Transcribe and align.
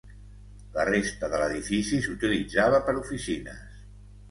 La 0.77 0.85
resta 0.89 1.29
de 1.33 1.41
l'edifici 1.43 2.01
s'utilitzava 2.07 2.83
per 2.91 2.99
oficines. 3.05 3.81